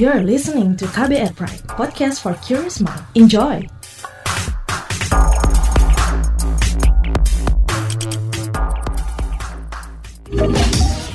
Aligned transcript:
You're 0.00 0.24
listening 0.24 0.80
to 0.80 0.88
KBR 0.88 1.36
Pride, 1.36 1.60
podcast 1.76 2.24
for 2.24 2.32
curious 2.40 2.80
mind. 2.80 3.04
Enjoy! 3.12 3.60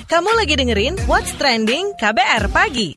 Kamu 0.05 0.29
lagi 0.37 0.53
dengerin 0.53 1.01
What's 1.09 1.33
Trending 1.33 1.97
KBR 1.97 2.45
Pagi. 2.53 2.93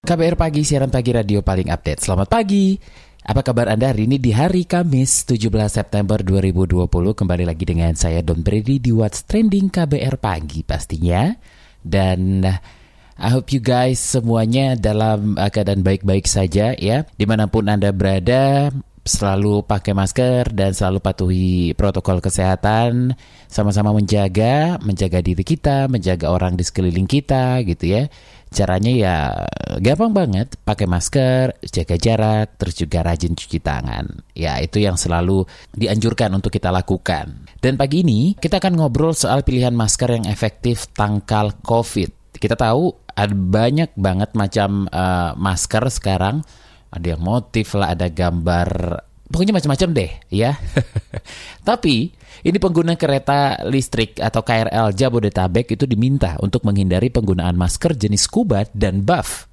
KBR 0.00 0.40
Pagi, 0.40 0.64
siaran 0.64 0.88
pagi 0.88 1.12
radio 1.12 1.44
paling 1.44 1.68
update. 1.68 2.00
Selamat 2.00 2.32
pagi. 2.32 2.80
Apa 3.28 3.44
kabar 3.44 3.68
Anda 3.68 3.92
hari 3.92 4.08
ini 4.08 4.16
di 4.16 4.32
hari 4.32 4.64
Kamis 4.64 5.28
17 5.28 5.52
September 5.68 6.16
2020? 6.24 6.88
Kembali 7.12 7.44
lagi 7.44 7.68
dengan 7.68 7.92
saya 7.92 8.24
Don 8.24 8.40
Brady 8.40 8.80
di 8.80 8.88
What's 8.88 9.28
Trending 9.28 9.68
KBR 9.68 10.16
Pagi 10.16 10.64
pastinya. 10.64 11.28
Dan 11.84 12.40
I 13.20 13.28
hope 13.28 13.52
you 13.52 13.60
guys 13.60 14.00
semuanya 14.00 14.72
dalam 14.78 15.36
uh, 15.36 15.50
keadaan 15.52 15.84
baik-baik 15.84 16.24
saja 16.24 16.72
ya. 16.76 17.04
Di 17.16 17.24
mana 17.28 17.44
pun 17.48 17.68
Anda 17.68 17.92
berada, 17.92 18.72
selalu 19.02 19.66
pakai 19.66 19.92
masker 19.98 20.54
dan 20.54 20.70
selalu 20.72 20.98
patuhi 21.02 21.74
protokol 21.74 22.22
kesehatan, 22.22 23.18
sama-sama 23.50 23.90
menjaga, 23.90 24.78
menjaga 24.80 25.18
diri 25.18 25.42
kita, 25.42 25.90
menjaga 25.90 26.30
orang 26.30 26.54
di 26.54 26.62
sekeliling 26.62 27.10
kita 27.10 27.60
gitu 27.66 27.84
ya. 27.90 28.06
Caranya 28.52 28.92
ya 28.92 29.16
gampang 29.80 30.12
banget, 30.12 30.60
pakai 30.60 30.84
masker, 30.84 31.56
jaga 31.64 31.96
jarak, 31.96 32.60
terus 32.60 32.76
juga 32.76 33.00
rajin 33.00 33.32
cuci 33.32 33.58
tangan. 33.64 34.06
Ya, 34.36 34.60
itu 34.60 34.76
yang 34.76 35.00
selalu 35.00 35.48
dianjurkan 35.72 36.28
untuk 36.36 36.52
kita 36.52 36.68
lakukan. 36.68 37.48
Dan 37.58 37.80
pagi 37.80 38.04
ini 38.04 38.36
kita 38.36 38.60
akan 38.60 38.76
ngobrol 38.76 39.16
soal 39.16 39.40
pilihan 39.40 39.72
masker 39.72 40.20
yang 40.20 40.26
efektif 40.28 40.92
tangkal 40.92 41.56
COVID. 41.64 42.21
Kita 42.42 42.58
tahu 42.58 42.90
ada 43.14 43.30
banyak 43.30 43.94
banget 43.94 44.34
macam 44.34 44.90
uh, 44.90 45.38
masker 45.38 45.86
sekarang 45.94 46.42
ada 46.92 47.06
yang 47.14 47.22
motif 47.22 47.72
lah, 47.78 47.94
ada 47.94 48.10
gambar, 48.10 49.00
pokoknya 49.30 49.56
macam-macam 49.56 49.88
deh 49.94 50.12
ya. 50.28 50.58
Tapi 51.68 52.10
ini 52.42 52.58
pengguna 52.58 52.98
kereta 52.98 53.62
listrik 53.64 54.18
atau 54.18 54.42
KRL 54.42 54.92
Jabodetabek 54.92 55.72
itu 55.72 55.86
diminta 55.88 56.36
untuk 56.42 56.66
menghindari 56.68 57.08
penggunaan 57.08 57.56
masker 57.56 57.96
jenis 57.96 58.28
scuba 58.28 58.66
dan 58.74 59.06
buff. 59.06 59.48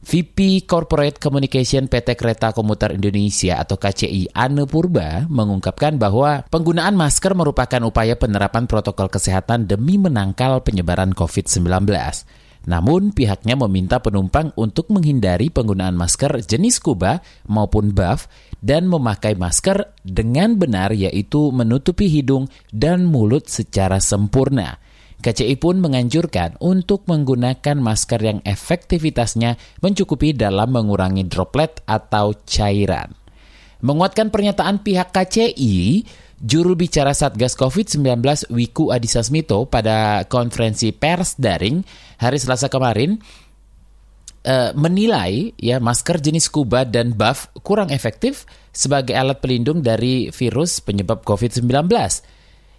VP 0.00 0.64
Corporate 0.64 1.20
Communication 1.20 1.84
PT 1.84 2.16
Kereta 2.16 2.56
Komuter 2.56 2.96
Indonesia 2.96 3.60
atau 3.60 3.76
KCI 3.76 4.32
Ane 4.32 4.64
Purba 4.64 5.28
mengungkapkan 5.28 6.00
bahwa 6.00 6.40
penggunaan 6.48 6.96
masker 6.96 7.36
merupakan 7.36 7.84
upaya 7.84 8.16
penerapan 8.16 8.64
protokol 8.64 9.12
kesehatan 9.12 9.68
demi 9.68 10.00
menangkal 10.00 10.64
penyebaran 10.64 11.12
COVID-19. 11.12 11.84
Namun 12.64 13.12
pihaknya 13.12 13.56
meminta 13.56 14.00
penumpang 14.00 14.52
untuk 14.56 14.88
menghindari 14.92 15.48
penggunaan 15.48 15.96
masker 15.96 16.44
jenis 16.44 16.80
scuba 16.80 17.20
maupun 17.48 17.92
buff 17.92 18.28
dan 18.60 18.88
memakai 18.88 19.36
masker 19.36 19.96
dengan 20.04 20.56
benar 20.56 20.92
yaitu 20.92 21.52
menutupi 21.52 22.08
hidung 22.08 22.48
dan 22.72 23.04
mulut 23.08 23.48
secara 23.48 24.00
sempurna. 24.00 24.80
KCI 25.20 25.60
pun 25.60 25.78
menganjurkan 25.84 26.56
untuk 26.64 27.04
menggunakan 27.06 27.76
masker 27.76 28.20
yang 28.24 28.38
efektivitasnya 28.42 29.60
mencukupi 29.84 30.32
dalam 30.32 30.72
mengurangi 30.72 31.28
droplet 31.28 31.84
atau 31.84 32.32
cairan. 32.48 33.12
Menguatkan 33.80 34.28
pernyataan 34.28 34.84
pihak 34.84 35.12
KCI, 35.12 36.04
Juru 36.40 36.72
bicara 36.72 37.12
Satgas 37.12 37.52
COVID-19 37.52 38.48
Wiku 38.48 38.88
Adhisa 38.96 39.20
Smito 39.20 39.68
pada 39.68 40.24
konferensi 40.24 40.88
pers 40.88 41.36
daring 41.36 41.84
hari 42.16 42.40
Selasa 42.40 42.72
kemarin 42.72 43.20
uh, 44.48 44.72
menilai 44.72 45.52
ya 45.60 45.76
masker 45.76 46.16
jenis 46.16 46.48
scuba 46.48 46.88
dan 46.88 47.12
buff 47.12 47.52
kurang 47.60 47.92
efektif 47.92 48.48
sebagai 48.72 49.12
alat 49.12 49.44
pelindung 49.44 49.84
dari 49.84 50.32
virus 50.32 50.80
penyebab 50.80 51.28
COVID-19. 51.28 51.68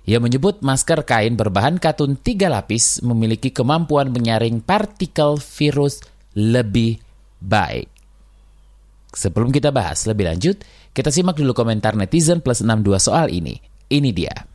Ia 0.09 0.17
menyebut 0.17 0.65
masker 0.65 1.05
kain 1.05 1.37
berbahan 1.37 1.77
katun 1.77 2.17
tiga 2.17 2.49
lapis 2.49 3.05
memiliki 3.05 3.53
kemampuan 3.53 4.09
menyaring 4.09 4.65
partikel 4.65 5.37
virus 5.37 6.01
lebih 6.33 6.97
baik. 7.37 7.85
Sebelum 9.11 9.51
kita 9.51 9.69
bahas 9.69 10.07
lebih 10.07 10.31
lanjut, 10.31 10.57
kita 10.95 11.11
simak 11.11 11.37
dulu 11.37 11.51
komentar 11.53 11.93
netizen 11.93 12.39
plus 12.39 12.63
62 12.63 12.97
soal 12.97 13.27
ini. 13.29 13.59
Ini 13.91 14.09
dia. 14.15 14.50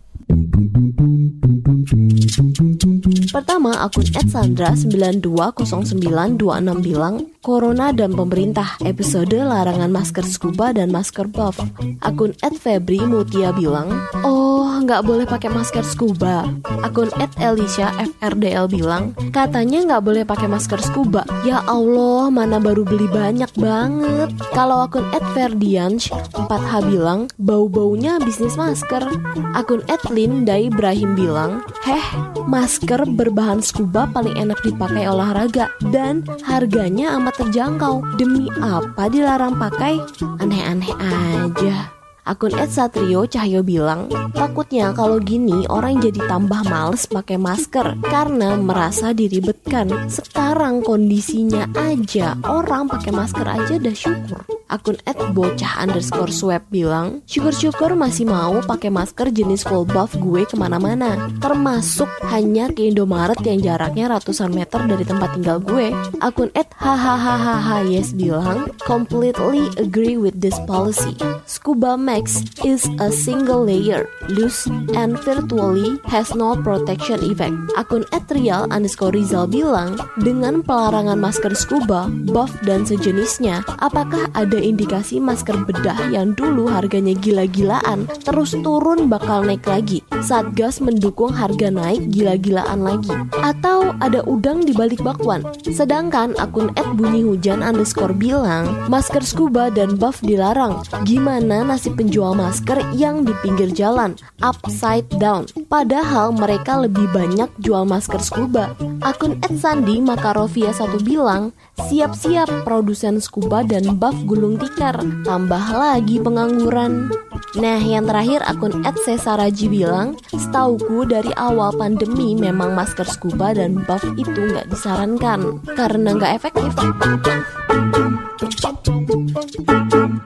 Pertama, 3.37 3.85
akun 3.85 4.09
@sandra920926 4.17 6.81
bilang, 6.81 7.29
Corona 7.45 7.93
dan 7.93 8.17
Pemerintah, 8.17 8.81
episode 8.81 9.37
larangan 9.37 9.93
masker 9.93 10.25
scuba 10.25 10.73
dan 10.73 10.89
masker 10.89 11.29
buff. 11.29 11.61
Akun 12.01 12.33
@febri 12.41 12.97
Mutia 13.05 13.53
bilang, 13.53 13.93
oh 14.25 14.81
nggak 14.81 15.05
boleh 15.05 15.29
pakai 15.29 15.53
masker 15.53 15.85
scuba. 15.85 16.49
Akun 16.81 17.13
@elisha 17.37 17.93
FRDL 18.01 18.73
bilang, 18.73 19.13
katanya 19.37 19.85
nggak 19.85 20.05
boleh 20.09 20.25
pakai 20.25 20.49
masker 20.49 20.81
scuba. 20.81 21.29
Ya 21.45 21.61
Allah, 21.69 22.33
mana 22.33 22.57
baru 22.57 22.89
beli 22.89 23.05
banyak 23.05 23.53
banget. 23.61 24.33
Kalau 24.57 24.89
akun 24.89 25.05
@ferdianch 25.37 26.09
4H 26.33 26.89
bilang, 26.89 27.29
bau-baunya 27.37 28.17
bisnis 28.17 28.57
masker. 28.57 29.05
Akun 29.53 29.85
@linda 30.09 30.57
Ibrahim 30.57 31.13
bilang, 31.13 31.61
heh, 31.85 32.33
masker 32.49 33.05
berbahan 33.27 33.59
scuba 33.59 34.07
paling 34.15 34.39
enak 34.39 34.63
dipakai 34.63 35.11
olahraga 35.11 35.67
dan 35.91 36.23
harganya 36.47 37.19
amat 37.19 37.43
terjangkau. 37.43 38.07
Demi 38.15 38.47
apa 38.63 39.11
dilarang 39.11 39.59
pakai? 39.59 39.99
Aneh-aneh 40.39 40.95
aja. 40.95 41.91
Akun 42.27 42.51
Ed 42.59 42.75
Satrio 42.75 43.23
Cahyo 43.27 43.63
bilang, 43.63 44.11
takutnya 44.35 44.91
kalau 44.91 45.23
gini 45.23 45.63
orang 45.71 46.03
jadi 46.03 46.27
tambah 46.27 46.59
males 46.67 47.07
pakai 47.07 47.39
masker 47.39 48.03
karena 48.03 48.59
merasa 48.59 49.15
diribetkan. 49.15 50.11
Sekarang 50.11 50.83
kondisinya 50.83 51.71
aja 51.79 52.35
orang 52.43 52.91
pakai 52.91 53.15
masker 53.15 53.47
aja 53.47 53.73
udah 53.79 53.95
syukur. 53.95 54.56
Akun 54.67 54.99
Ed 55.07 55.15
Bocah 55.31 55.79
underscore 55.79 56.35
swab 56.35 56.67
bilang, 56.75 57.23
syukur-syukur 57.31 57.95
masih 57.95 58.27
mau 58.27 58.59
pakai 58.67 58.91
masker 58.91 59.31
jenis 59.31 59.63
full 59.63 59.87
buff 59.87 60.11
gue 60.19 60.43
ke 60.43 60.59
mana-mana, 60.59 61.31
termasuk 61.39 62.11
hanya 62.27 62.67
ke 62.75 62.91
Indomaret 62.91 63.39
yang 63.47 63.63
jaraknya 63.63 64.11
ratusan 64.11 64.51
meter 64.51 64.83
dari 64.91 65.07
tempat 65.07 65.39
tinggal 65.39 65.63
gue. 65.63 65.95
Akun 66.19 66.51
Ed 66.59 66.67
hahaha 66.75 67.87
yes 67.87 68.11
bilang, 68.11 68.75
completely 68.83 69.71
agree 69.79 70.19
with 70.19 70.35
this 70.43 70.59
policy. 70.67 71.15
Scuba 71.47 71.95
Max 71.95 72.43
is 72.67 72.91
a 72.99 73.15
single 73.15 73.63
layer, 73.63 74.11
loose 74.27 74.67
and 74.99 75.15
virtually 75.23 75.95
has 76.11 76.35
no 76.35 76.59
protection 76.59 77.23
effect. 77.23 77.55
Akun 77.79 78.03
Etrial 78.11 78.67
underscore 78.75 79.15
Rizal 79.15 79.47
bilang, 79.47 79.95
dengan 80.19 80.67
pelarangan 80.67 81.23
masker 81.23 81.55
scuba, 81.55 82.11
buff 82.27 82.51
dan 82.67 82.83
sejenisnya, 82.83 83.63
apakah 83.79 84.27
ada 84.35 84.56
indikasi 84.59 85.21
masker 85.21 85.69
bedah 85.69 86.13
yang 86.13 86.33
dulu 86.33 86.71
harganya 86.71 87.13
gila-gilaan 87.13 88.09
terus 88.23 88.57
turun 88.63 89.11
bakal 89.11 89.43
naik 89.43 89.67
lagi? 89.67 90.01
Satgas 90.23 90.79
mendukung 90.79 91.35
harga 91.35 91.69
naik 91.69 92.11
gila-gilaan 92.15 92.81
lagi. 92.83 93.13
Atau 93.43 93.93
ada 93.99 94.23
udang 94.25 94.63
di 94.63 94.73
balik 94.73 95.03
bakwan? 95.03 95.43
Sedangkan 95.67 96.33
akun 96.39 96.71
bunyi 96.97 97.27
hujan 97.27 97.61
underscore 97.61 98.15
bilang, 98.15 98.71
masker 98.87 99.27
scuba 99.27 99.69
dan 99.69 99.99
buff 99.99 100.23
dilarang. 100.23 100.81
Gimana 101.03 101.67
nasib 101.67 101.99
penjual 101.99 102.39
masker 102.39 102.79
yang 102.95 103.27
di 103.27 103.35
pinggir 103.43 103.69
jalan, 103.75 104.15
upside 104.41 105.07
down. 105.19 105.45
Padahal 105.67 106.31
mereka 106.31 106.79
lebih 106.79 107.11
banyak 107.11 107.51
jual 107.59 107.83
masker 107.83 108.23
scuba. 108.23 108.73
Akun 109.03 109.39
Sandi 109.57 109.99
Makarovia 109.99 110.71
satu 110.71 111.03
bilang, 111.03 111.51
siap-siap 111.91 112.63
produsen 112.63 113.19
scuba 113.19 113.67
dan 113.67 113.99
buff 113.99 114.15
gulung 114.29 114.46
tikar, 114.55 115.03
tambah 115.27 115.65
lagi 115.75 116.23
pengangguran. 116.23 117.11
Nah, 117.59 117.83
yang 117.83 118.07
terakhir 118.07 118.47
akun 118.47 118.87
Saraji 119.03 119.67
bilang, 119.67 120.15
setauku 120.31 121.03
dari 121.11 121.35
awal 121.35 121.75
pandemi 121.75 122.39
memang 122.39 122.79
masker 122.79 123.11
scuba 123.11 123.51
dan 123.51 123.83
buff 123.83 124.07
itu 124.15 124.55
nggak 124.55 124.71
disarankan 124.71 125.59
karena 125.75 126.15
nggak 126.15 126.33
efektif. 126.39 126.71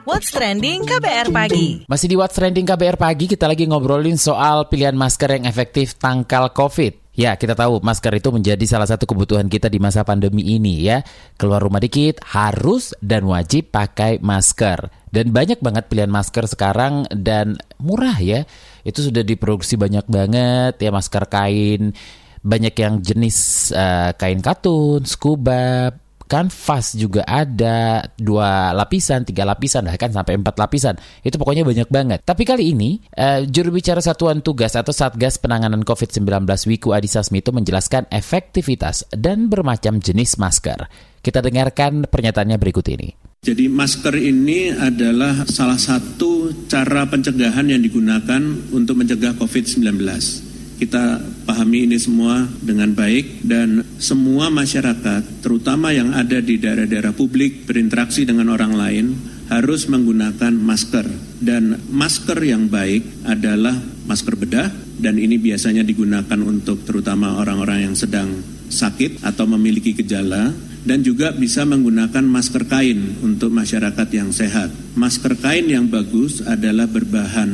What's 0.04 0.34
Trending 0.34 0.84
KBR 0.84 1.32
Pagi 1.32 1.88
Masih 1.88 2.06
di 2.10 2.16
What's 2.18 2.36
Trending 2.36 2.66
KBR 2.68 3.00
Pagi 3.00 3.24
kita 3.30 3.48
lagi 3.48 3.64
ngobrolin 3.64 4.20
soal 4.20 4.68
pilihan 4.68 4.92
masker 4.92 5.40
yang 5.40 5.48
efektif 5.48 5.96
tangkal 5.96 6.52
COVID. 6.52 6.99
Ya, 7.20 7.36
kita 7.36 7.52
tahu 7.52 7.84
masker 7.84 8.16
itu 8.16 8.32
menjadi 8.32 8.64
salah 8.64 8.88
satu 8.88 9.04
kebutuhan 9.04 9.44
kita 9.52 9.68
di 9.68 9.76
masa 9.76 10.08
pandemi 10.08 10.40
ini 10.56 10.88
ya. 10.88 11.04
Keluar 11.36 11.60
rumah 11.60 11.76
dikit 11.76 12.24
harus 12.24 12.96
dan 13.04 13.28
wajib 13.28 13.68
pakai 13.68 14.24
masker. 14.24 14.88
Dan 15.12 15.28
banyak 15.28 15.60
banget 15.60 15.92
pilihan 15.92 16.08
masker 16.08 16.48
sekarang 16.48 17.04
dan 17.12 17.60
murah 17.76 18.16
ya. 18.24 18.48
Itu 18.88 19.04
sudah 19.04 19.20
diproduksi 19.20 19.76
banyak 19.76 20.08
banget 20.08 20.80
ya 20.80 20.88
masker 20.88 21.28
kain 21.28 21.92
banyak 22.40 22.72
yang 22.72 23.04
jenis 23.04 23.68
uh, 23.76 24.16
kain 24.16 24.40
katun, 24.40 25.04
scuba, 25.04 25.92
kanvas 26.30 26.94
juga 26.94 27.26
ada 27.26 28.06
dua 28.14 28.70
lapisan, 28.70 29.26
tiga 29.26 29.42
lapisan, 29.42 29.90
bahkan 29.90 30.14
sampai 30.14 30.38
empat 30.38 30.54
lapisan. 30.54 30.94
Itu 31.26 31.42
pokoknya 31.42 31.66
banyak 31.66 31.90
banget. 31.90 32.22
Tapi 32.22 32.46
kali 32.46 32.70
ini, 32.70 33.02
uh, 33.18 33.42
juru 33.42 33.74
bicara 33.74 33.98
Satuan 33.98 34.38
Tugas 34.38 34.78
atau 34.78 34.94
Satgas 34.94 35.42
Penanganan 35.42 35.82
COVID-19 35.82 36.46
Wiku 36.70 36.94
Adhisa 36.94 37.26
Smito 37.26 37.50
menjelaskan 37.50 38.06
efektivitas 38.14 39.10
dan 39.10 39.50
bermacam 39.50 39.98
jenis 39.98 40.38
masker. 40.38 40.86
Kita 41.18 41.42
dengarkan 41.42 42.06
pernyataannya 42.06 42.56
berikut 42.62 42.86
ini. 42.94 43.10
Jadi 43.40 43.72
masker 43.72 44.14
ini 44.20 44.68
adalah 44.70 45.48
salah 45.48 45.80
satu 45.80 46.52
cara 46.68 47.08
pencegahan 47.08 47.72
yang 47.72 47.80
digunakan 47.80 48.40
untuk 48.70 49.00
mencegah 49.00 49.34
COVID-19. 49.34 50.49
Kita 50.80 51.20
pahami 51.44 51.84
ini 51.84 52.00
semua 52.00 52.48
dengan 52.64 52.96
baik 52.96 53.44
dan 53.44 53.84
semua 54.00 54.48
masyarakat, 54.48 55.44
terutama 55.44 55.92
yang 55.92 56.16
ada 56.16 56.40
di 56.40 56.56
daerah-daerah 56.56 57.12
publik 57.12 57.68
berinteraksi 57.68 58.24
dengan 58.24 58.48
orang 58.48 58.72
lain, 58.72 59.06
harus 59.52 59.84
menggunakan 59.92 60.56
masker. 60.56 61.04
Dan 61.36 61.84
masker 61.92 62.40
yang 62.40 62.72
baik 62.72 63.28
adalah 63.28 63.76
masker 64.08 64.40
bedah 64.40 64.72
dan 64.96 65.20
ini 65.20 65.36
biasanya 65.36 65.84
digunakan 65.84 66.40
untuk 66.40 66.80
terutama 66.88 67.36
orang-orang 67.36 67.92
yang 67.92 67.96
sedang 67.98 68.40
sakit 68.72 69.20
atau 69.20 69.44
memiliki 69.44 69.92
gejala 69.92 70.48
dan 70.80 71.04
juga 71.04 71.36
bisa 71.36 71.68
menggunakan 71.68 72.24
masker 72.24 72.64
kain 72.64 73.20
untuk 73.20 73.52
masyarakat 73.52 74.08
yang 74.16 74.32
sehat. 74.32 74.72
Masker 74.96 75.36
kain 75.36 75.68
yang 75.68 75.92
bagus 75.92 76.40
adalah 76.40 76.88
berbahan 76.88 77.50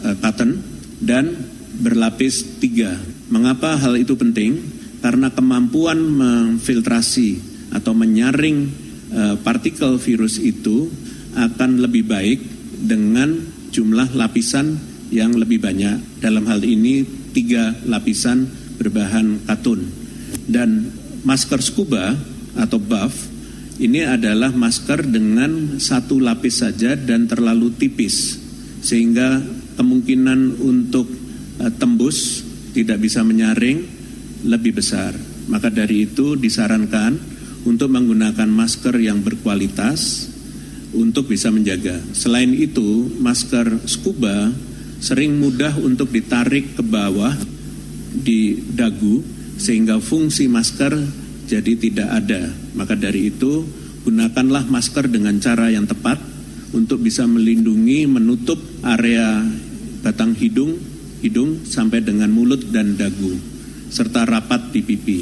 uh, 0.00 0.16
cotton 0.16 0.64
dan 1.00 1.49
berlapis 1.80 2.60
tiga. 2.60 2.94
Mengapa 3.32 3.74
hal 3.80 3.96
itu 3.96 4.14
penting? 4.14 4.60
Karena 5.00 5.32
kemampuan 5.32 5.96
memfiltrasi 5.96 7.40
atau 7.72 7.96
menyaring 7.96 8.68
uh, 9.10 9.36
partikel 9.40 9.96
virus 9.96 10.36
itu 10.36 10.92
akan 11.34 11.80
lebih 11.80 12.04
baik 12.04 12.38
dengan 12.84 13.32
jumlah 13.72 14.12
lapisan 14.12 14.76
yang 15.08 15.32
lebih 15.32 15.58
banyak. 15.58 16.20
Dalam 16.20 16.44
hal 16.46 16.60
ini 16.62 17.02
tiga 17.32 17.72
lapisan 17.88 18.44
berbahan 18.76 19.48
katun. 19.48 19.88
Dan 20.46 20.92
masker 21.24 21.60
scuba 21.64 22.12
atau 22.58 22.78
buff 22.80 23.14
ini 23.80 24.04
adalah 24.04 24.52
masker 24.52 25.08
dengan 25.08 25.80
satu 25.80 26.20
lapis 26.20 26.60
saja 26.60 26.92
dan 27.00 27.24
terlalu 27.24 27.72
tipis 27.72 28.36
sehingga 28.80 29.40
kemungkinan 29.76 30.60
untuk 30.60 31.08
tembus 31.68 32.40
tidak 32.72 33.02
bisa 33.04 33.20
menyaring 33.20 33.84
lebih 34.48 34.80
besar. 34.80 35.12
Maka 35.50 35.68
dari 35.68 36.08
itu 36.08 36.38
disarankan 36.38 37.18
untuk 37.68 37.92
menggunakan 37.92 38.48
masker 38.48 38.96
yang 38.96 39.20
berkualitas 39.20 40.30
untuk 40.96 41.28
bisa 41.28 41.52
menjaga. 41.52 42.00
Selain 42.16 42.50
itu, 42.54 43.10
masker 43.20 43.84
scuba 43.84 44.50
sering 45.00 45.36
mudah 45.36 45.76
untuk 45.80 46.12
ditarik 46.12 46.76
ke 46.76 46.82
bawah 46.84 47.32
di 48.10 48.58
dagu 48.74 49.22
sehingga 49.60 50.00
fungsi 50.00 50.48
masker 50.48 50.92
jadi 51.46 51.72
tidak 51.76 52.08
ada. 52.08 52.42
Maka 52.78 52.96
dari 52.96 53.28
itu, 53.28 53.66
gunakanlah 54.06 54.64
masker 54.70 55.10
dengan 55.10 55.36
cara 55.42 55.68
yang 55.68 55.84
tepat 55.84 56.16
untuk 56.70 57.02
bisa 57.02 57.26
melindungi 57.26 58.06
menutup 58.06 58.58
area 58.86 59.42
batang 60.00 60.32
hidung, 60.32 60.78
hidung 61.20 61.62
sampai 61.68 62.00
dengan 62.00 62.32
mulut 62.32 62.72
dan 62.72 62.96
dagu 62.96 63.36
serta 63.90 64.24
rapat 64.24 64.72
di 64.72 64.80
pipi. 64.80 65.18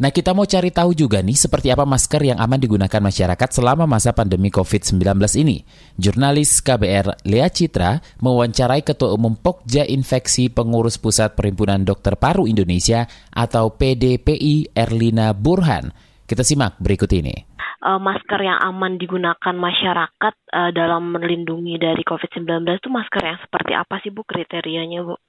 Nah, 0.00 0.08
kita 0.08 0.32
mau 0.32 0.48
cari 0.48 0.72
tahu 0.72 0.96
juga 0.96 1.20
nih 1.20 1.36
seperti 1.36 1.68
apa 1.68 1.84
masker 1.84 2.32
yang 2.32 2.40
aman 2.40 2.56
digunakan 2.56 3.04
masyarakat 3.04 3.48
selama 3.52 3.84
masa 3.84 4.16
pandemi 4.16 4.48
COVID-19 4.48 4.96
ini. 5.36 5.60
Jurnalis 6.00 6.64
KBR 6.64 7.20
Lea 7.28 7.52
Citra 7.52 8.00
mewawancarai 8.24 8.80
Ketua 8.80 9.12
Umum 9.12 9.36
Pokja 9.36 9.84
Infeksi 9.84 10.48
Pengurus 10.48 10.96
Pusat 10.96 11.36
Perhimpunan 11.36 11.84
Dokter 11.84 12.16
Paru 12.16 12.48
Indonesia 12.48 13.04
atau 13.28 13.76
PDPI 13.76 14.72
Erlina 14.72 15.36
Burhan. 15.36 15.92
Kita 16.24 16.48
simak 16.48 16.80
berikut 16.80 17.12
ini. 17.12 17.36
Uh, 17.84 18.00
masker 18.00 18.40
yang 18.40 18.56
aman 18.56 18.96
digunakan 18.96 19.56
masyarakat 19.56 20.34
uh, 20.52 20.72
dalam 20.72 21.12
melindungi 21.12 21.76
dari 21.76 22.00
COVID-19 22.08 22.64
itu 22.72 22.88
masker 22.88 23.20
yang 23.20 23.40
seperti 23.44 23.72
apa 23.76 24.00
sih 24.00 24.08
Bu 24.08 24.24
kriterianya 24.24 25.04
Bu? 25.04 25.20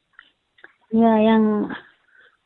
Ya, 0.91 1.13
yang 1.23 1.71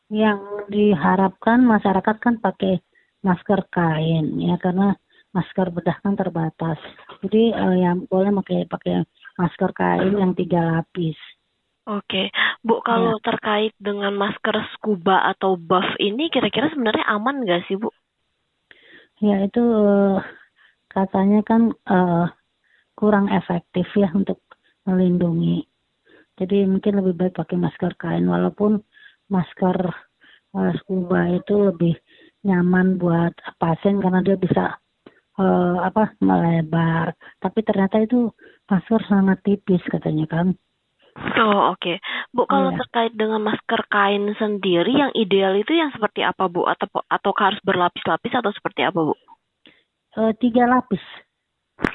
yang 0.06 0.70
diharapkan 0.70 1.66
masyarakat 1.66 2.16
kan 2.22 2.38
pakai 2.38 2.78
masker 3.26 3.66
kain 3.74 4.38
ya 4.38 4.54
karena 4.62 4.94
masker 5.34 5.74
bedah 5.74 5.98
kan 5.98 6.14
terbatas. 6.14 6.78
Jadi 7.26 7.50
uh, 7.50 7.74
yang 7.74 8.06
boleh 8.06 8.30
pakai 8.40 8.70
pakai 8.70 8.94
masker 9.36 9.70
kain 9.74 10.14
yang 10.14 10.32
tiga 10.38 10.78
lapis. 10.78 11.18
Oke, 11.86 12.34
Bu 12.66 12.82
kalau 12.82 13.18
ya. 13.18 13.22
terkait 13.22 13.74
dengan 13.78 14.10
masker 14.14 14.58
scuba 14.74 15.22
atau 15.30 15.54
buff 15.54 15.86
ini 16.02 16.30
kira-kira 16.34 16.66
sebenarnya 16.70 17.06
aman 17.06 17.46
nggak 17.46 17.62
sih 17.70 17.78
Bu? 17.78 17.90
Ya 19.22 19.42
itu 19.42 19.62
uh, 19.62 20.18
katanya 20.90 21.46
kan 21.46 21.70
uh, 21.86 22.26
kurang 22.98 23.30
efektif 23.30 23.86
ya 23.94 24.10
untuk 24.10 24.42
melindungi. 24.82 25.66
Jadi 26.36 26.68
mungkin 26.68 27.00
lebih 27.00 27.14
baik 27.16 27.34
pakai 27.40 27.56
masker 27.56 27.96
kain 27.96 28.28
walaupun 28.28 28.84
masker 29.32 29.76
uh, 30.52 30.72
scuba 30.84 31.32
itu 31.32 31.54
lebih 31.72 31.94
nyaman 32.44 33.00
buat 33.00 33.32
pasien 33.56 33.98
karena 33.98 34.20
dia 34.20 34.36
bisa 34.36 34.76
uh, 35.40 35.76
apa 35.80 36.12
melebar. 36.20 37.16
Tapi 37.40 37.60
ternyata 37.64 38.00
itu 38.04 38.30
masker 38.68 39.00
sangat 39.08 39.40
tipis 39.42 39.82
katanya 39.88 40.28
kan. 40.28 40.52
Oh 41.16 41.72
oke, 41.72 41.80
okay. 41.80 41.96
Bu 42.28 42.44
kalau 42.44 42.76
iya. 42.76 42.78
terkait 42.84 43.12
dengan 43.16 43.40
masker 43.40 43.88
kain 43.88 44.36
sendiri 44.36 44.92
yang 44.92 45.12
ideal 45.16 45.56
itu 45.56 45.72
yang 45.72 45.88
seperti 45.88 46.20
apa 46.20 46.44
Bu 46.44 46.68
atau 46.68 46.92
atau 47.08 47.32
harus 47.40 47.56
berlapis-lapis 47.64 48.36
atau 48.36 48.52
seperti 48.52 48.84
apa 48.84 49.00
Bu? 49.00 49.16
Uh, 50.12 50.36
tiga 50.36 50.68
lapis. 50.68 51.00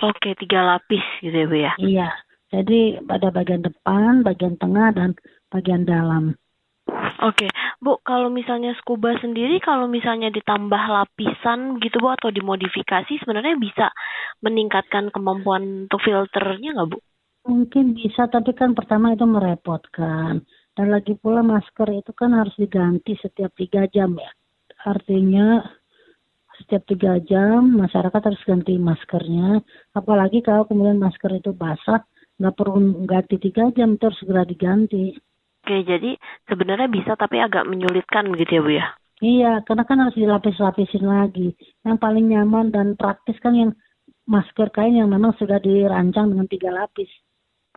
Oke 0.02 0.18
okay, 0.18 0.34
tiga 0.42 0.66
lapis 0.66 1.06
gitu 1.22 1.38
ya 1.38 1.46
Bu 1.46 1.58
ya? 1.58 1.74
Iya, 1.78 2.10
jadi 2.52 3.00
pada 3.08 3.32
bagian 3.32 3.64
depan, 3.64 4.28
bagian 4.28 4.60
tengah 4.60 4.92
dan 4.92 5.16
bagian 5.48 5.88
dalam. 5.88 6.36
Oke, 7.22 7.48
Bu, 7.80 8.02
kalau 8.04 8.28
misalnya 8.28 8.76
scuba 8.82 9.16
sendiri, 9.22 9.62
kalau 9.64 9.88
misalnya 9.88 10.34
ditambah 10.34 10.84
lapisan 10.90 11.80
gitu, 11.80 12.02
Bu, 12.02 12.12
atau 12.12 12.34
dimodifikasi, 12.34 13.24
sebenarnya 13.24 13.56
bisa 13.56 13.88
meningkatkan 14.44 15.14
kemampuan 15.14 15.88
untuk 15.88 16.02
filternya 16.04 16.76
nggak, 16.76 16.90
Bu? 16.92 17.00
Mungkin 17.48 17.96
bisa, 17.96 18.28
tapi 18.28 18.52
kan 18.58 18.76
pertama 18.76 19.14
itu 19.16 19.24
merepotkan. 19.24 20.44
Dan 20.72 20.88
lagi 20.88 21.14
pula 21.16 21.46
masker 21.46 21.90
itu 21.94 22.12
kan 22.12 22.34
harus 22.36 22.54
diganti 22.58 23.16
setiap 23.22 23.54
tiga 23.54 23.86
jam 23.92 24.18
ya. 24.18 24.32
Artinya 24.82 25.62
setiap 26.62 26.84
tiga 26.90 27.18
jam 27.22 27.76
masyarakat 27.78 28.22
harus 28.22 28.42
ganti 28.46 28.78
maskernya. 28.82 29.62
Apalagi 29.94 30.42
kalau 30.42 30.66
kemudian 30.66 31.02
masker 31.02 31.38
itu 31.38 31.54
basah, 31.54 32.02
nggak 32.42 32.58
perlu 32.58 33.06
ganti 33.06 33.38
tiga 33.38 33.70
jam, 33.78 34.02
terus 34.02 34.18
segera 34.18 34.42
diganti. 34.42 35.14
Oke, 35.62 35.86
jadi 35.86 36.18
sebenarnya 36.50 36.90
bisa 36.90 37.14
tapi 37.14 37.38
agak 37.38 37.70
menyulitkan 37.70 38.26
begitu 38.34 38.58
ya 38.58 38.62
Bu 38.66 38.72
ya? 38.74 38.88
Iya, 39.22 39.52
karena 39.62 39.86
kan 39.86 40.02
harus 40.02 40.18
dilapis-lapisin 40.18 41.06
lagi. 41.06 41.54
Yang 41.86 41.98
paling 42.02 42.26
nyaman 42.34 42.74
dan 42.74 42.98
praktis 42.98 43.38
kan 43.38 43.54
yang 43.54 43.72
masker 44.26 44.74
kain 44.74 44.98
yang 44.98 45.14
memang 45.14 45.38
sudah 45.38 45.62
dirancang 45.62 46.34
dengan 46.34 46.50
tiga 46.50 46.74
lapis. 46.74 47.10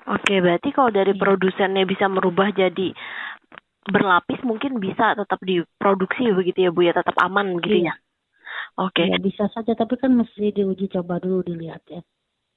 Oke, 0.08 0.40
berarti 0.40 0.72
kalau 0.72 0.88
dari 0.88 1.12
iya. 1.12 1.20
produsennya 1.20 1.84
bisa 1.84 2.08
merubah 2.08 2.48
jadi 2.48 2.96
berlapis 3.84 4.40
mungkin 4.48 4.80
bisa 4.80 5.12
tetap 5.12 5.36
diproduksi 5.44 6.32
begitu 6.32 6.64
ya 6.64 6.70
Bu 6.72 6.88
ya, 6.88 6.96
tetap 6.96 7.16
aman 7.20 7.60
gitu 7.60 7.84
iya. 7.84 7.92
ya? 7.92 7.94
Oke. 8.80 9.04
Ya, 9.04 9.20
bisa 9.20 9.44
saja, 9.52 9.76
tapi 9.76 10.00
kan 10.00 10.16
mesti 10.16 10.50
diuji 10.50 10.88
coba 10.88 11.20
dulu 11.20 11.44
dilihat 11.44 11.84
ya. 11.92 12.00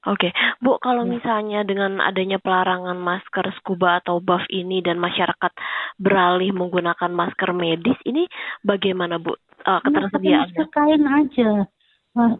Oke, 0.06 0.30
Bu, 0.62 0.78
kalau 0.78 1.02
ya. 1.02 1.10
misalnya 1.18 1.66
dengan 1.66 1.98
adanya 1.98 2.38
pelarangan 2.38 2.94
masker 2.94 3.50
scuba 3.58 3.98
atau 3.98 4.22
buff 4.22 4.46
ini 4.46 4.78
dan 4.78 5.02
masyarakat 5.02 5.50
beralih 5.98 6.54
menggunakan 6.54 7.10
masker 7.10 7.50
medis, 7.50 7.98
ini 8.06 8.30
bagaimana 8.62 9.18
Bu 9.18 9.34
uh, 9.34 9.80
ketersediaannya? 9.82 10.54
Masker 10.54 10.68
kain 10.70 11.02
aja, 11.02 11.50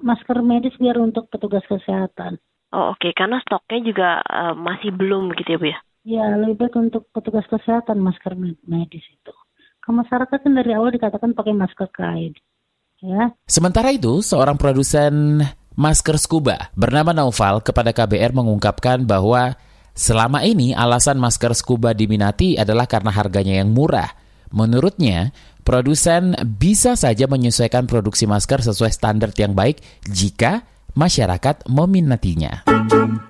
masker 0.06 0.38
medis 0.46 0.74
biar 0.78 1.02
untuk 1.02 1.26
petugas 1.34 1.66
kesehatan. 1.66 2.38
Oh 2.70 2.94
oke, 2.94 3.02
okay. 3.02 3.12
karena 3.16 3.42
stoknya 3.42 3.80
juga 3.82 4.08
uh, 4.22 4.54
masih 4.54 4.94
belum 4.94 5.34
gitu 5.34 5.50
ya 5.50 5.58
Bu 5.58 5.66
ya? 5.74 5.78
Ya, 6.06 6.24
lebih 6.38 6.62
baik 6.62 6.74
untuk 6.78 7.10
petugas 7.10 7.44
kesehatan 7.50 7.98
masker 7.98 8.38
medis 8.64 9.02
itu. 9.02 9.34
Ke 9.82 9.90
masyarakat 9.90 10.38
kan 10.40 10.52
dari 10.54 10.72
awal 10.78 10.94
dikatakan 10.94 11.34
pakai 11.34 11.58
masker 11.58 11.90
kain. 11.90 12.38
Ya. 13.02 13.34
Sementara 13.50 13.90
itu, 13.90 14.22
seorang 14.22 14.54
produsen 14.54 15.42
masker 15.78 16.18
scuba 16.18 16.74
bernama 16.74 17.14
Naufal 17.14 17.62
kepada 17.62 17.94
KBR 17.94 18.34
mengungkapkan 18.34 19.06
bahwa 19.06 19.54
selama 19.94 20.42
ini 20.42 20.74
alasan 20.74 21.22
masker 21.22 21.54
scuba 21.54 21.94
diminati 21.94 22.58
adalah 22.58 22.90
karena 22.90 23.14
harganya 23.14 23.62
yang 23.62 23.70
murah. 23.70 24.10
Menurutnya, 24.50 25.30
produsen 25.62 26.34
bisa 26.58 26.98
saja 26.98 27.30
menyesuaikan 27.30 27.86
produksi 27.86 28.26
masker 28.26 28.58
sesuai 28.66 28.90
standar 28.90 29.30
yang 29.38 29.54
baik 29.54 29.78
jika 30.02 30.66
masyarakat 30.98 31.70
meminatinya. 31.70 32.66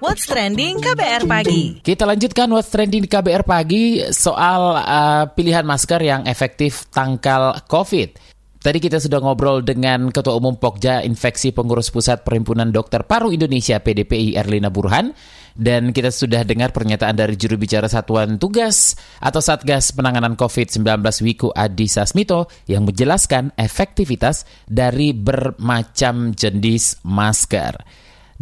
What's 0.01 0.25
Trending 0.25 0.81
KBR 0.81 1.29
Pagi. 1.29 1.85
Kita 1.85 2.09
lanjutkan 2.09 2.49
What's 2.49 2.73
Trending 2.73 3.05
di 3.05 3.11
KBR 3.13 3.45
Pagi 3.45 4.01
soal 4.09 4.79
uh, 4.81 5.25
pilihan 5.37 5.69
masker 5.69 6.01
yang 6.01 6.25
efektif 6.25 6.89
tangkal 6.89 7.61
COVID. 7.69 8.38
Tadi 8.59 8.83
kita 8.83 8.99
sudah 8.99 9.23
ngobrol 9.23 9.63
dengan 9.63 10.11
Ketua 10.11 10.35
Umum 10.35 10.59
Pokja 10.59 11.07
Infeksi 11.07 11.55
Pengurus 11.55 11.95
Pusat 11.95 12.27
Perhimpunan 12.27 12.75
Dokter 12.75 13.07
Paru 13.07 13.31
Indonesia 13.31 13.79
PDPI 13.79 14.35
Erlina 14.35 14.67
Burhan 14.67 15.15
dan 15.55 15.95
kita 15.95 16.11
sudah 16.11 16.43
dengar 16.43 16.75
pernyataan 16.75 17.15
dari 17.15 17.39
juru 17.39 17.55
bicara 17.55 17.87
Satuan 17.87 18.35
Tugas 18.35 18.99
atau 19.23 19.39
Satgas 19.39 19.95
Penanganan 19.95 20.35
COVID-19 20.35 20.83
Wiku 21.23 21.55
Adi 21.55 21.87
Sasmito 21.87 22.51
yang 22.67 22.83
menjelaskan 22.83 23.55
efektivitas 23.55 24.43
dari 24.67 25.15
bermacam 25.15 26.35
jenis 26.35 26.99
masker. 27.07 27.79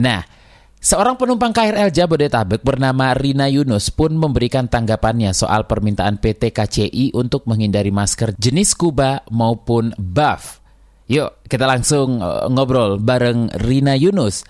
Nah, 0.01 0.25
Seorang 0.77 1.17
penumpang 1.17 1.57
KRL 1.57 1.89
Jabodetabek 1.89 2.61
bernama 2.61 3.17
Rina 3.17 3.49
Yunus 3.49 3.89
pun 3.89 4.13
memberikan 4.13 4.69
tanggapannya 4.69 5.33
soal 5.33 5.65
permintaan 5.65 6.21
PT 6.21 6.53
KCI 6.53 7.17
untuk 7.17 7.49
menghindari 7.49 7.89
masker 7.89 8.37
jenis 8.37 8.77
scuba 8.77 9.25
maupun 9.33 9.97
buff. 9.97 10.61
Yuk, 11.09 11.49
kita 11.49 11.65
langsung 11.65 12.21
eh, 12.21 12.47
ngobrol 12.53 13.01
bareng 13.01 13.51
Rina 13.57 13.97
Yunus. 13.97 14.45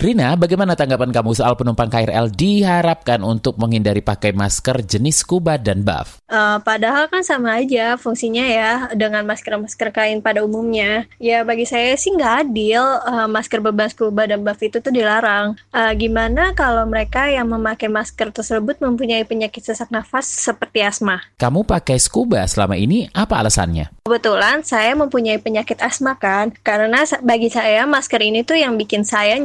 Rina, 0.00 0.32
bagaimana 0.32 0.72
tanggapan 0.72 1.12
kamu 1.12 1.36
soal 1.36 1.60
penumpang 1.60 1.92
KRL 1.92 2.32
diharapkan 2.32 3.20
untuk 3.20 3.60
menghindari 3.60 4.00
pakai 4.00 4.32
masker 4.32 4.80
jenis 4.80 5.20
scuba 5.20 5.60
dan 5.60 5.84
buff? 5.84 6.24
Uh, 6.24 6.56
padahal 6.64 7.04
kan 7.12 7.20
sama 7.20 7.60
aja 7.60 8.00
fungsinya 8.00 8.40
ya 8.48 8.72
dengan 8.96 9.28
masker-masker 9.28 9.92
kain 9.92 10.24
pada 10.24 10.40
umumnya. 10.40 11.04
Ya 11.20 11.44
bagi 11.44 11.68
saya 11.68 11.92
sih 12.00 12.16
nggak 12.16 12.48
adil 12.48 12.80
uh, 12.80 13.28
masker 13.28 13.60
beban 13.60 13.92
scuba 13.92 14.24
dan 14.24 14.40
buff 14.40 14.56
itu 14.64 14.80
tuh 14.80 14.88
dilarang. 14.88 15.60
Uh, 15.68 15.92
gimana 15.92 16.56
kalau 16.56 16.88
mereka 16.88 17.28
yang 17.28 17.52
memakai 17.52 17.92
masker 17.92 18.32
tersebut 18.32 18.80
mempunyai 18.80 19.28
penyakit 19.28 19.68
sesak 19.68 19.92
nafas 19.92 20.24
seperti 20.24 20.80
asma? 20.80 21.20
Kamu 21.36 21.68
pakai 21.68 22.00
scuba 22.00 22.40
selama 22.48 22.72
ini, 22.80 23.04
apa 23.12 23.36
alasannya? 23.36 23.92
Kebetulan 24.08 24.64
saya 24.64 24.96
mempunyai 24.96 25.36
penyakit 25.44 25.76
asma 25.84 26.16
kan, 26.16 26.56
karena 26.64 27.04
bagi 27.20 27.52
saya 27.52 27.84
masker 27.84 28.24
ini 28.24 28.48
tuh 28.48 28.56
yang 28.56 28.80
bikin 28.80 29.04
saya 29.04 29.36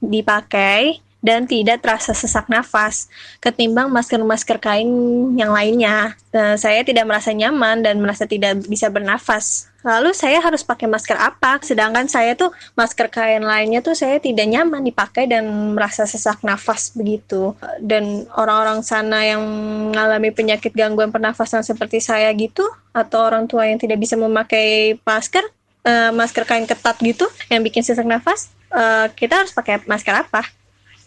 dipakai 0.00 1.06
dan 1.26 1.42
tidak 1.50 1.82
terasa 1.82 2.14
sesak 2.14 2.46
nafas 2.46 3.10
ketimbang 3.42 3.90
masker-masker 3.90 4.62
kain 4.62 4.86
yang 5.34 5.50
lainnya. 5.50 6.14
Nah, 6.30 6.54
saya 6.54 6.86
tidak 6.86 7.02
merasa 7.02 7.34
nyaman 7.34 7.82
dan 7.82 7.98
merasa 7.98 8.30
tidak 8.30 8.62
bisa 8.70 8.86
bernafas. 8.86 9.66
Lalu 9.82 10.14
saya 10.14 10.38
harus 10.38 10.62
pakai 10.62 10.86
masker 10.86 11.18
apa? 11.18 11.58
Sedangkan 11.66 12.06
saya 12.06 12.38
tuh 12.38 12.54
masker 12.78 13.10
kain 13.10 13.42
lainnya 13.42 13.82
tuh 13.82 13.98
saya 13.98 14.22
tidak 14.22 14.46
nyaman 14.46 14.86
dipakai 14.86 15.26
dan 15.26 15.74
merasa 15.74 16.06
sesak 16.06 16.46
nafas 16.46 16.94
begitu. 16.94 17.58
Dan 17.82 18.30
orang-orang 18.38 18.86
sana 18.86 19.26
yang 19.26 19.42
mengalami 19.90 20.30
penyakit 20.30 20.74
gangguan 20.78 21.10
pernafasan 21.10 21.66
seperti 21.66 21.98
saya 21.98 22.30
gitu 22.38 22.62
atau 22.94 23.26
orang 23.26 23.50
tua 23.50 23.66
yang 23.66 23.82
tidak 23.82 23.98
bisa 23.98 24.14
memakai 24.14 24.98
masker, 25.02 25.42
uh, 25.86 26.14
masker 26.14 26.46
kain 26.46 26.70
ketat 26.70 26.98
gitu 27.02 27.26
yang 27.50 27.66
bikin 27.66 27.82
sesak 27.82 28.06
nafas, 28.06 28.50
uh, 28.72 29.06
kita 29.12 29.44
harus 29.44 29.52
pakai 29.54 29.82
masker 29.84 30.14
apa? 30.14 30.46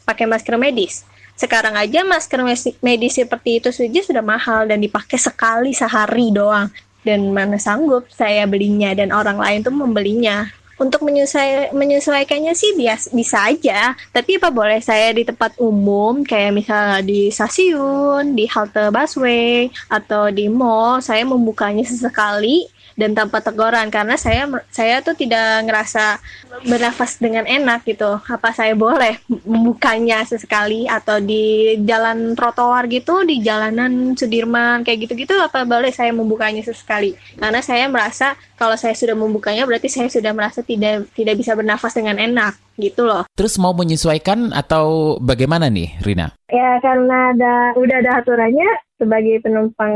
Pakai 0.06 0.26
masker 0.26 0.56
medis. 0.56 1.04
Sekarang 1.40 1.80
aja 1.80 2.04
masker 2.04 2.44
medis 2.84 3.16
seperti 3.16 3.64
itu 3.64 3.72
saja 3.72 4.00
sudah 4.04 4.20
mahal 4.20 4.68
dan 4.68 4.84
dipakai 4.84 5.16
sekali 5.16 5.72
sehari 5.72 6.36
doang. 6.36 6.68
Dan 7.00 7.32
mana 7.32 7.56
sanggup 7.56 8.12
saya 8.12 8.44
belinya 8.44 8.92
dan 8.92 9.16
orang 9.16 9.40
lain 9.40 9.64
tuh 9.64 9.72
membelinya. 9.72 10.52
Untuk 10.80 11.04
menyesuai, 11.04 11.76
menyesuaikannya 11.76 12.56
sih 12.56 12.72
bias, 12.72 13.12
bisa 13.12 13.52
aja, 13.52 14.00
tapi 14.16 14.40
apa 14.40 14.48
boleh 14.48 14.80
saya 14.80 15.12
di 15.12 15.28
tempat 15.28 15.60
umum 15.60 16.24
kayak 16.24 16.56
misalnya 16.56 17.04
di 17.04 17.28
stasiun, 17.28 18.32
di 18.32 18.48
halte 18.48 18.88
busway 18.88 19.68
atau 19.92 20.32
di 20.32 20.48
mall, 20.48 21.04
saya 21.04 21.28
membukanya 21.28 21.84
sesekali 21.84 22.72
dan 22.96 23.14
tanpa 23.14 23.44
teguran 23.44 23.92
karena 23.94 24.16
saya 24.16 24.48
saya 24.72 25.04
tuh 25.04 25.14
tidak 25.14 25.68
ngerasa 25.68 26.18
bernafas 26.66 27.20
dengan 27.20 27.46
enak 27.46 27.86
gitu. 27.86 28.18
Apa 28.26 28.56
saya 28.56 28.74
boleh 28.74 29.20
membukanya 29.46 30.24
sesekali 30.26 30.90
atau 30.90 31.22
di 31.22 31.76
jalan 31.84 32.34
trotoar 32.34 32.88
gitu, 32.90 33.26
di 33.28 33.44
jalanan 33.44 34.16
Sudirman 34.16 34.82
kayak 34.86 35.10
gitu-gitu 35.10 35.36
apa 35.38 35.68
boleh 35.68 35.94
saya 35.94 36.10
membukanya 36.16 36.64
sesekali? 36.66 37.14
Karena 37.38 37.60
saya 37.60 37.86
merasa 37.92 38.34
kalau 38.60 38.76
saya 38.76 38.96
sudah 38.96 39.16
membukanya 39.16 39.64
berarti 39.64 39.88
saya 39.88 40.12
sudah 40.12 40.32
merasa 40.36 40.66
tidak 40.66 41.08
tidak 41.16 41.36
bisa 41.40 41.56
bernafas 41.56 41.96
dengan 41.96 42.20
enak 42.20 42.60
gitu 42.80 43.04
loh. 43.04 43.28
Terus 43.36 43.60
mau 43.60 43.76
menyesuaikan 43.76 44.56
atau 44.56 45.20
bagaimana 45.20 45.68
nih, 45.68 46.00
Rina? 46.00 46.32
Ya 46.48 46.80
karena 46.80 47.36
ada 47.36 47.54
udah 47.76 47.98
ada 48.00 48.12
aturannya 48.24 48.89
sebagai 49.00 49.40
penumpang 49.40 49.96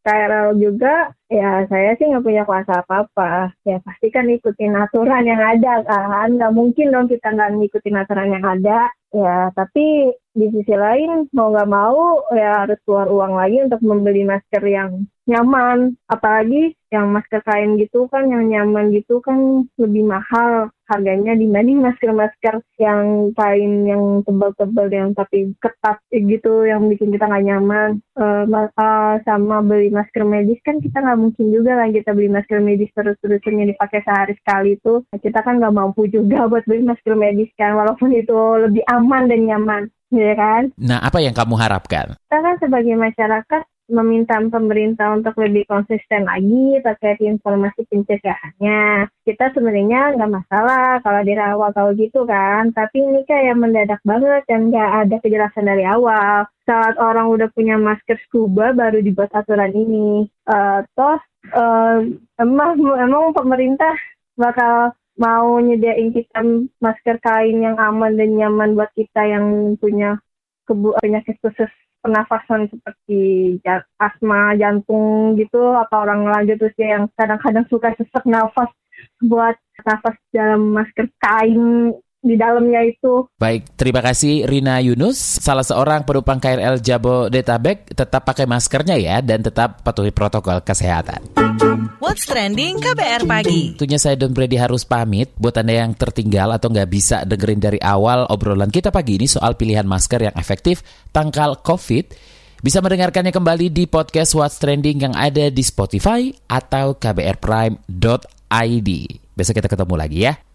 KRL 0.00 0.56
juga, 0.56 1.12
ya 1.28 1.68
saya 1.68 1.92
sih 2.00 2.08
nggak 2.08 2.24
punya 2.24 2.42
kuasa 2.48 2.80
apa-apa. 2.80 3.52
Ya 3.68 3.78
pasti 3.84 4.08
kan 4.08 4.26
ikutin 4.26 4.72
aturan 4.72 5.28
yang 5.28 5.44
ada 5.44 5.84
kan, 5.84 6.34
nggak 6.40 6.54
mungkin 6.56 6.90
dong 6.90 7.06
kita 7.12 7.36
nggak 7.36 7.60
ngikutin 7.60 8.00
aturan 8.00 8.32
yang 8.32 8.44
ada. 8.48 8.88
Ya 9.14 9.52
tapi 9.52 10.10
di 10.34 10.46
sisi 10.50 10.74
lain 10.74 11.30
mau 11.30 11.52
nggak 11.52 11.70
mau 11.70 12.26
ya 12.34 12.66
harus 12.66 12.80
keluar 12.82 13.06
uang 13.12 13.38
lagi 13.38 13.62
untuk 13.62 13.78
membeli 13.84 14.26
masker 14.26 14.64
yang 14.66 15.06
nyaman. 15.26 15.96
Apalagi 16.08 16.76
yang 16.92 17.10
masker 17.10 17.42
kain 17.42 17.74
gitu 17.80 18.06
kan, 18.06 18.30
yang 18.30 18.46
nyaman 18.46 18.94
gitu 18.94 19.18
kan 19.18 19.66
lebih 19.80 20.06
mahal 20.06 20.70
harganya 20.84 21.32
dibanding 21.32 21.80
masker-masker 21.80 22.60
yang 22.76 23.32
kain 23.32 23.88
yang 23.88 24.20
tebal-tebal 24.28 24.88
yang 24.92 25.16
tapi 25.16 25.56
ketat 25.56 25.96
gitu 26.12 26.68
yang 26.68 26.86
bikin 26.92 27.08
kita 27.08 27.24
nggak 27.24 27.46
nyaman. 27.48 28.04
Uh, 28.14 28.44
uh, 28.76 29.16
sama 29.24 29.64
beli 29.64 29.88
masker 29.88 30.22
medis 30.28 30.60
kan 30.62 30.78
kita 30.78 31.00
nggak 31.00 31.18
mungkin 31.18 31.46
juga 31.50 31.72
lah 31.80 31.88
kita 31.88 32.12
beli 32.12 32.28
masker 32.28 32.60
medis 32.60 32.92
terus-terusan 32.92 33.64
yang 33.64 33.68
dipakai 33.72 34.04
sehari 34.04 34.36
sekali 34.38 34.76
itu. 34.76 35.02
Kita 35.08 35.40
kan 35.40 35.58
nggak 35.58 35.74
mampu 35.74 36.06
juga 36.06 36.44
buat 36.50 36.68
beli 36.68 36.84
masker 36.84 37.16
medis 37.16 37.50
kan 37.56 37.74
walaupun 37.74 38.12
itu 38.12 38.36
lebih 38.68 38.84
aman 38.92 39.26
dan 39.26 39.40
nyaman 39.48 39.82
ya 40.12 40.34
kan? 40.36 40.62
Nah 40.78 41.00
apa 41.02 41.18
yang 41.18 41.34
kamu 41.34 41.56
harapkan? 41.58 42.14
Kita 42.28 42.38
kan 42.38 42.54
sebagai 42.60 42.94
masyarakat 42.94 43.62
meminta 43.88 44.40
pemerintah 44.40 45.12
untuk 45.12 45.36
lebih 45.36 45.68
konsisten 45.68 46.24
lagi 46.24 46.80
terkait 46.80 47.20
informasi 47.20 47.84
pencegahannya. 47.92 49.12
Kita 49.28 49.52
sebenarnya 49.52 50.16
nggak 50.16 50.32
masalah 50.32 51.00
kalau 51.04 51.20
dari 51.20 51.40
awal 51.40 51.70
tahu 51.76 51.92
gitu 52.00 52.24
kan, 52.24 52.72
tapi 52.72 53.04
ini 53.04 53.28
kayak 53.28 53.60
mendadak 53.60 54.00
banget 54.08 54.42
dan 54.48 54.72
nggak 54.72 54.90
ada 55.04 55.16
kejelasan 55.20 55.68
dari 55.68 55.84
awal. 55.84 56.48
Saat 56.64 56.96
orang 56.96 57.28
udah 57.28 57.48
punya 57.52 57.76
masker 57.76 58.16
scuba 58.24 58.72
baru 58.72 59.04
dibuat 59.04 59.28
aturan 59.36 59.72
ini. 59.76 60.24
Uh, 60.48 60.80
toh 60.96 61.20
uh, 61.52 62.00
emang 62.40 62.80
emang 62.80 63.36
pemerintah 63.36 63.92
bakal 64.40 64.96
mau 65.14 65.60
nyediain 65.62 66.10
kita 66.10 66.40
masker 66.82 67.20
kain 67.22 67.62
yang 67.62 67.76
aman 67.78 68.18
dan 68.18 68.34
nyaman 68.34 68.74
buat 68.74 68.90
kita 68.96 69.22
yang 69.28 69.76
punya 69.78 70.18
kebu 70.66 70.96
penyakit 70.98 71.36
khusus 71.44 71.70
pernafasan 72.04 72.68
seperti 72.68 73.56
asma 73.96 74.52
jantung 74.60 75.40
gitu 75.40 75.72
atau 75.72 76.04
orang 76.04 76.28
lanjut 76.28 76.60
usia 76.60 77.00
yang 77.00 77.08
kadang-kadang 77.16 77.64
suka 77.72 77.96
sesak 77.96 78.28
nafas 78.28 78.68
buat 79.24 79.56
nafas 79.88 80.16
dalam 80.28 80.76
masker 80.76 81.08
kain 81.16 81.96
di 82.24 82.40
dalamnya 82.40 82.80
itu. 82.88 83.28
Baik, 83.36 83.76
terima 83.76 84.00
kasih 84.00 84.48
Rina 84.48 84.80
Yunus, 84.80 85.20
salah 85.44 85.62
seorang 85.62 86.08
penumpang 86.08 86.40
KRL 86.40 86.80
Jabodetabek, 86.80 87.92
tetap 87.92 88.24
pakai 88.24 88.48
maskernya 88.48 88.96
ya 88.96 89.20
dan 89.20 89.44
tetap 89.44 89.84
patuhi 89.84 90.08
protokol 90.10 90.64
kesehatan. 90.64 91.20
What's 92.00 92.24
trending 92.24 92.80
KBR 92.80 93.28
pagi? 93.28 93.76
Tentunya 93.76 94.00
saya 94.00 94.16
Don 94.16 94.32
Brady 94.32 94.56
harus 94.56 94.88
pamit 94.88 95.36
buat 95.36 95.52
Anda 95.60 95.84
yang 95.84 95.92
tertinggal 95.92 96.56
atau 96.56 96.72
nggak 96.72 96.88
bisa 96.88 97.28
dengerin 97.28 97.60
dari 97.60 97.78
awal 97.84 98.24
obrolan 98.32 98.72
kita 98.72 98.88
pagi 98.88 99.20
ini 99.20 99.28
soal 99.28 99.54
pilihan 99.60 99.84
masker 99.84 100.32
yang 100.32 100.34
efektif 100.40 100.80
tangkal 101.12 101.60
COVID. 101.60 102.32
Bisa 102.64 102.80
mendengarkannya 102.80 103.28
kembali 103.28 103.68
di 103.68 103.84
podcast 103.84 104.32
What's 104.32 104.56
Trending 104.56 105.04
yang 105.04 105.12
ada 105.12 105.52
di 105.52 105.60
Spotify 105.60 106.32
atau 106.48 106.96
kbrprime.id. 106.96 108.88
Besok 109.36 109.54
kita 109.60 109.68
ketemu 109.68 109.94
lagi 110.00 110.24
ya. 110.24 110.32